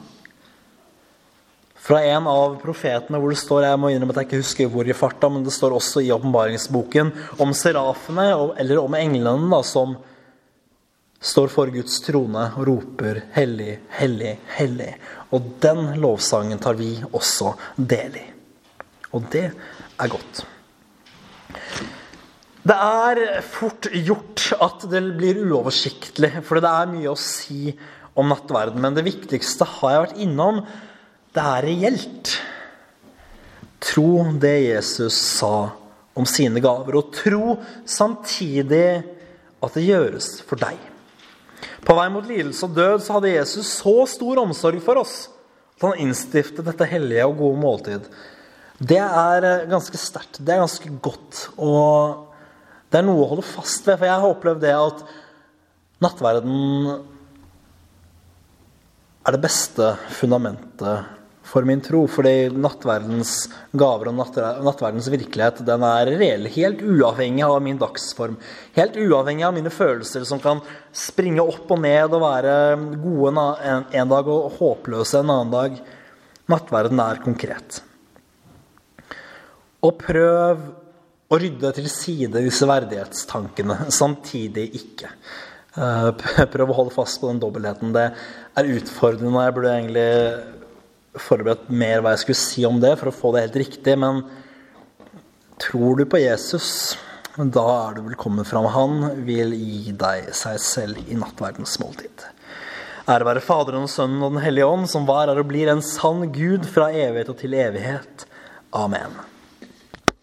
Fra 1.82 2.04
en 2.04 2.28
av 2.30 2.60
profetene 2.62 3.18
hvor 3.18 3.32
det 3.32 3.40
står 3.42 3.64
jeg 3.66 3.80
må 3.80 3.90
innrømme 3.90 4.14
at 4.14 4.22
jeg 4.22 4.28
ikke 4.28 4.44
husker 4.44 4.68
hvor 4.70 4.86
i 4.86 4.94
farta, 4.94 5.32
men 5.32 5.48
det 5.48 5.56
står 5.56 5.74
også 5.74 6.04
i 6.04 6.12
åpenbaringsboken 6.14 7.10
om 7.42 7.56
serafene, 7.58 8.28
eller 8.60 8.84
om 8.84 8.94
englene, 9.00 9.50
da, 9.50 9.64
som 9.66 9.96
står 11.22 11.52
for 11.54 11.70
Guds 11.74 12.00
trone 12.02 12.48
og 12.58 12.68
roper 12.68 13.22
'Hellig, 13.36 13.80
hellig, 13.98 14.40
hellig'. 14.58 14.96
Og 15.32 15.54
den 15.62 15.94
lovsangen 16.02 16.60
tar 16.60 16.74
vi 16.74 16.96
også 17.14 17.54
del 17.78 18.18
i. 18.18 18.26
Og 19.14 19.30
det 19.32 19.52
er 20.00 20.08
godt. 20.08 20.46
Det 22.62 22.78
er 22.78 23.42
fort 23.42 23.88
gjort 23.90 24.52
at 24.62 24.86
det 24.92 25.02
blir 25.18 25.40
uoversiktlig, 25.46 26.44
for 26.46 26.62
det 26.62 26.70
er 26.70 26.92
mye 26.92 27.10
å 27.10 27.18
si 27.18 27.72
om 28.16 28.30
nattverden. 28.30 28.82
Men 28.82 28.98
det 28.98 29.06
viktigste 29.08 29.66
har 29.66 29.92
jeg 29.92 30.04
vært 30.06 30.22
innom. 30.26 30.62
Det 31.34 31.42
er 31.42 31.66
reelt. 31.66 32.36
Tro 33.82 34.38
det 34.38 34.58
Jesus 34.68 35.16
sa 35.18 35.72
om 36.14 36.28
sine 36.28 36.62
gaver, 36.62 37.00
og 37.00 37.14
tro 37.16 37.58
samtidig 37.88 39.02
at 39.62 39.78
det 39.78 39.88
gjøres 39.88 40.34
for 40.46 40.62
deg. 40.62 40.91
På 41.86 41.96
vei 41.98 42.08
mot 42.14 42.28
lidelse 42.28 42.68
og 42.68 42.76
død 42.78 43.04
så 43.04 43.18
hadde 43.18 43.34
Jesus 43.34 43.70
så 43.82 43.96
stor 44.10 44.42
omsorg 44.44 44.82
for 44.86 45.02
oss 45.02 45.16
at 45.78 45.88
han 45.88 46.04
innstiftet 46.04 46.68
dette 46.68 46.86
hellige 46.86 47.26
og 47.26 47.40
gode 47.40 47.62
måltid. 47.62 48.10
Det 48.82 49.00
er 49.02 49.46
eh, 49.46 49.70
ganske 49.70 49.98
sterkt. 49.98 50.40
Det 50.42 50.54
er 50.54 50.62
ganske 50.62 50.92
godt. 51.02 51.48
Og 51.58 52.28
det 52.92 53.00
er 53.00 53.08
noe 53.08 53.24
å 53.24 53.32
holde 53.32 53.46
fast 53.46 53.88
ved. 53.90 53.98
For 53.98 54.10
jeg 54.10 54.22
har 54.22 54.36
opplevd 54.36 54.62
det 54.62 54.76
at 54.78 55.02
nattverden 56.02 56.92
er 59.22 59.36
det 59.36 59.42
beste 59.42 59.96
fundamentet 60.18 61.21
for 61.44 61.66
min 61.68 61.82
tro. 61.84 62.04
Fordi 62.10 62.50
nattverdens 62.54 63.36
gaver 63.78 64.12
og 64.12 64.20
nattverdens 64.20 65.10
virkelighet 65.12 65.64
den 65.68 65.86
er 65.88 66.12
reell. 66.16 66.50
Helt 66.54 66.84
uavhengig 66.86 67.46
av 67.48 67.60
min 67.64 67.80
dagsform. 67.82 68.38
Helt 68.78 68.98
uavhengig 69.00 69.48
av 69.48 69.56
mine 69.58 69.74
følelser 69.74 70.26
som 70.28 70.42
kan 70.44 70.64
springe 70.96 71.44
opp 71.44 71.72
og 71.72 71.82
ned 71.84 72.18
og 72.18 72.26
være 72.26 72.58
gode 73.02 73.48
en 73.68 74.14
dag 74.16 74.30
og 74.32 74.60
håpløse 74.60 75.22
en 75.22 75.34
annen 75.34 75.56
dag. 75.56 75.80
Nattverden 76.52 77.00
er 77.04 77.24
konkret. 77.24 77.82
Og 79.82 79.98
prøv 79.98 80.66
å 81.32 81.38
rydde 81.40 81.72
til 81.78 81.88
side 81.90 82.44
disse 82.44 82.68
verdighetstankene. 82.70 83.88
Samtidig 84.02 84.68
ikke. 84.78 85.14
Eh, 85.80 86.10
prøv 86.52 86.74
å 86.74 86.78
holde 86.82 86.94
fast 86.96 87.22
på 87.22 87.30
den 87.32 87.40
dobbeltheten. 87.42 87.94
Det 87.96 88.10
er 88.60 88.74
utfordrende. 88.76 89.46
Jeg 89.46 89.56
burde 89.56 89.76
egentlig 89.78 90.61
forberedt 91.20 91.70
mer 91.74 92.02
hva 92.02 92.14
jeg 92.16 92.24
skulle 92.24 92.42
si 92.42 92.66
om 92.68 92.80
det 92.82 92.94
for 93.00 93.12
å 93.12 93.16
få 93.16 93.34
det 93.36 93.46
helt 93.46 93.62
riktig, 93.64 93.96
men 94.00 94.24
tror 95.62 96.00
du 96.00 96.06
på 96.10 96.22
Jesus, 96.22 96.98
da 97.38 97.66
er 97.88 97.98
du 97.98 98.06
velkommen 98.06 98.48
fram. 98.48 98.68
Han 98.72 99.26
vil 99.28 99.56
gi 99.56 99.96
deg 99.98 100.32
seg 100.36 100.60
selv 100.64 101.02
i 101.08 101.18
nattverdens 101.20 101.78
måltid. 101.84 102.28
Ære 103.10 103.28
være 103.28 103.44
Faderen 103.44 103.88
og 103.88 103.92
Sønnen 103.92 104.22
og 104.24 104.36
Den 104.36 104.44
hellige 104.46 104.70
ånd, 104.70 104.88
som 104.92 105.08
var, 105.10 105.32
er 105.32 105.42
og 105.42 105.50
blir 105.50 105.72
en 105.72 105.84
sann 105.84 106.28
Gud 106.36 106.68
fra 106.70 106.92
evighet 106.94 107.34
og 107.34 107.40
til 107.42 107.58
evighet. 107.58 108.28
Amen. 108.78 109.31